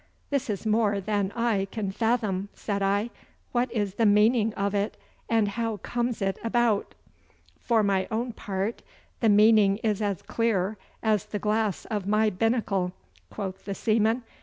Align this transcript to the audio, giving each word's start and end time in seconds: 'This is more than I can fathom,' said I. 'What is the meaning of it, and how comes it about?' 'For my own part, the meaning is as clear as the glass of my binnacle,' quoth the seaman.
'This 0.31 0.49
is 0.49 0.65
more 0.65 0.99
than 0.99 1.31
I 1.35 1.65
can 1.65 1.91
fathom,' 1.91 2.49
said 2.55 2.81
I. 2.81 3.11
'What 3.51 3.71
is 3.71 3.93
the 3.93 4.05
meaning 4.07 4.51
of 4.55 4.73
it, 4.73 4.97
and 5.29 5.49
how 5.49 5.77
comes 5.77 6.23
it 6.23 6.39
about?' 6.43 6.95
'For 7.59 7.83
my 7.83 8.07
own 8.09 8.33
part, 8.33 8.81
the 9.19 9.29
meaning 9.29 9.77
is 9.83 10.01
as 10.01 10.23
clear 10.23 10.75
as 11.03 11.25
the 11.25 11.37
glass 11.37 11.85
of 11.85 12.07
my 12.07 12.31
binnacle,' 12.31 12.93
quoth 13.29 13.65
the 13.65 13.75
seaman. 13.75 14.23